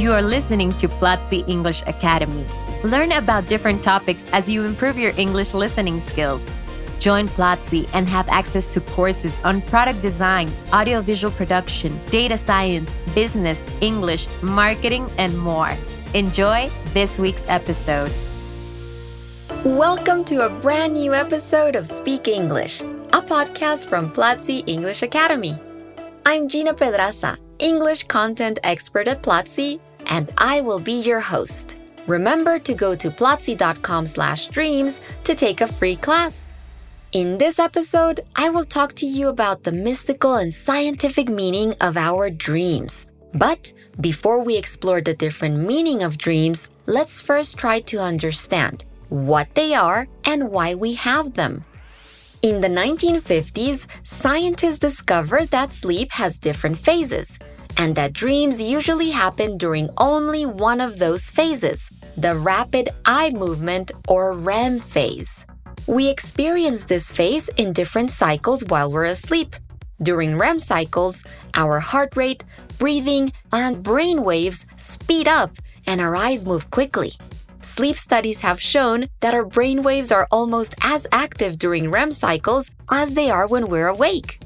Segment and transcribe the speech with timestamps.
[0.00, 2.46] You are listening to Platzi English Academy.
[2.84, 6.50] Learn about different topics as you improve your English listening skills.
[6.98, 13.66] Join Platzi and have access to courses on product design, audiovisual production, data science, business,
[13.82, 15.76] English, marketing, and more.
[16.14, 18.10] Enjoy this week's episode.
[19.66, 22.80] Welcome to a brand new episode of Speak English,
[23.12, 25.60] a podcast from Platzi English Academy.
[26.24, 29.78] I'm Gina Pedraza, English content expert at Platzi,
[30.10, 31.76] and I will be your host.
[32.06, 36.52] Remember to go to platzi.com slash dreams to take a free class.
[37.12, 41.96] In this episode, I will talk to you about the mystical and scientific meaning of
[41.96, 43.06] our dreams.
[43.34, 49.54] But before we explore the different meaning of dreams, let's first try to understand what
[49.54, 51.64] they are and why we have them.
[52.42, 57.38] In the 1950s, scientists discovered that sleep has different phases
[57.76, 63.92] and that dreams usually happen during only one of those phases, the rapid eye movement
[64.08, 65.46] or REM phase.
[65.86, 69.56] We experience this phase in different cycles while we're asleep.
[70.02, 72.44] During REM cycles, our heart rate,
[72.78, 75.52] breathing, and brain waves speed up
[75.86, 77.12] and our eyes move quickly.
[77.62, 82.70] Sleep studies have shown that our brain waves are almost as active during REM cycles
[82.90, 84.38] as they are when we're awake.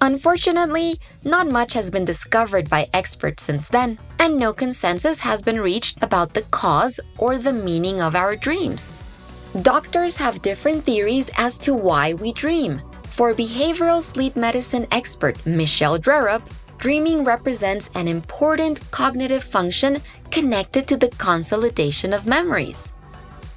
[0.00, 5.60] Unfortunately, not much has been discovered by experts since then, and no consensus has been
[5.60, 8.92] reached about the cause or the meaning of our dreams.
[9.62, 12.80] Doctors have different theories as to why we dream.
[13.04, 16.42] For behavioral sleep medicine expert Michelle Drerup,
[16.76, 19.96] dreaming represents an important cognitive function
[20.30, 22.92] connected to the consolidation of memories.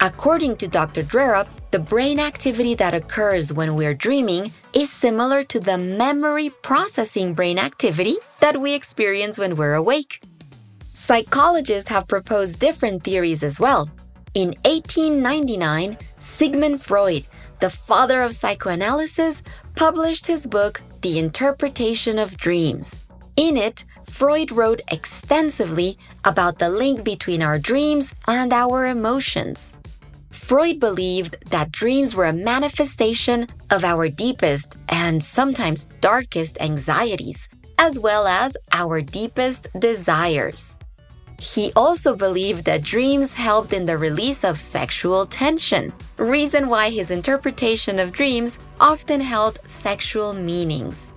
[0.00, 1.02] According to Dr.
[1.02, 7.34] Drerup, the brain activity that occurs when we're dreaming is similar to the memory processing
[7.34, 10.22] brain activity that we experience when we're awake.
[10.92, 13.90] Psychologists have proposed different theories as well.
[14.34, 17.24] In 1899, Sigmund Freud,
[17.58, 19.42] the father of psychoanalysis,
[19.74, 23.08] published his book, The Interpretation of Dreams.
[23.36, 23.84] In it,
[24.18, 29.76] Freud wrote extensively about the link between our dreams and our emotions.
[30.32, 37.48] Freud believed that dreams were a manifestation of our deepest and sometimes darkest anxieties,
[37.78, 40.76] as well as our deepest desires.
[41.38, 47.12] He also believed that dreams helped in the release of sexual tension, reason why his
[47.12, 51.12] interpretation of dreams often held sexual meanings.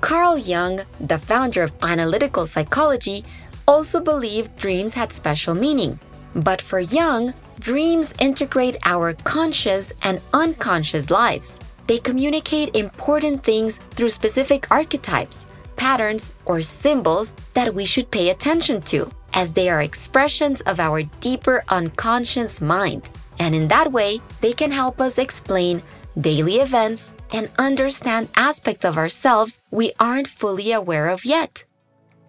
[0.00, 3.24] Carl Jung, the founder of analytical psychology,
[3.66, 5.98] also believed dreams had special meaning.
[6.34, 11.58] But for Jung, Dreams integrate our conscious and unconscious lives.
[11.88, 18.80] They communicate important things through specific archetypes, patterns, or symbols that we should pay attention
[18.82, 23.10] to, as they are expressions of our deeper unconscious mind.
[23.38, 25.82] And in that way, they can help us explain
[26.20, 31.64] daily events and understand aspects of ourselves we aren't fully aware of yet.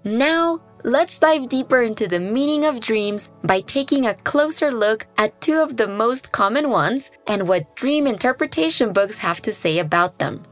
[0.03, 5.41] Now, Let's dive deeper into the meaning of dreams by taking a closer look at
[5.41, 10.19] two of the most common ones and what dream interpretation books have to say about
[10.19, 10.43] them.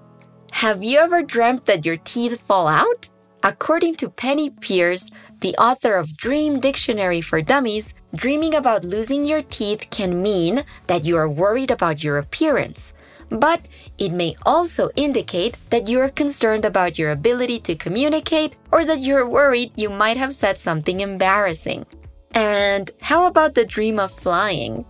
[0.51, 3.07] Have you ever dreamt that your teeth fall out?
[3.43, 5.11] According to Penney Peirce,
[5.41, 11.05] the author of Dream Dictionary for Dummies, dreaming about losing your teeth can mean that
[11.05, 12.93] you are worried about your appearance,
[13.29, 13.67] but
[13.97, 18.99] it may also indicate that you are concerned about your ability to communicate or that
[18.99, 21.85] you're worried you might have said something embarrassing.
[22.31, 24.85] And how about the dream of flying?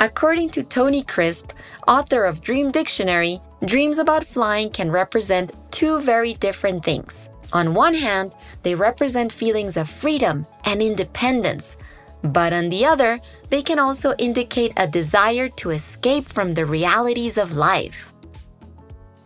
[0.00, 1.52] According to Tony Crisp,
[1.88, 7.30] author of Dream Dictionary, dreams about flying can represent two very different things.
[7.52, 11.76] On one hand, they represent feelings of freedom and independence,
[12.22, 13.20] but on the other,
[13.50, 18.12] they can also indicate a desire to escape from the realities of life.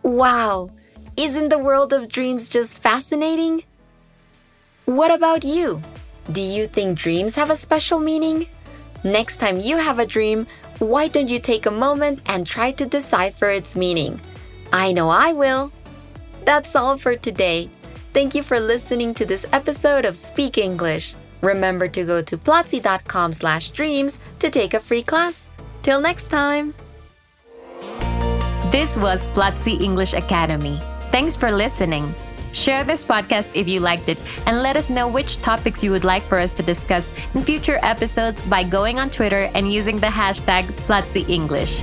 [0.03, 0.69] Wow!
[1.17, 3.63] Isn't the world of dreams just fascinating?
[4.85, 5.81] What about you?
[6.31, 8.47] Do you think dreams have a special meaning?
[9.03, 10.47] Next time you have a dream,
[10.79, 14.21] why don't you take a moment and try to decipher its meaning?
[14.71, 15.71] I know I will.
[16.45, 17.69] That's all for today.
[18.13, 21.15] Thank you for listening to this episode of Speak English.
[21.39, 25.49] Remember to go to platzi.com slash dreams to take a free class.
[25.81, 26.73] Till next time!
[28.69, 30.81] This was Platzi English Academy.
[31.11, 32.13] Thanks for listening.
[32.51, 36.03] Share this podcast if you liked it and let us know which topics you would
[36.03, 40.07] like for us to discuss in future episodes by going on Twitter and using the
[40.07, 41.81] hashtag Platzi English.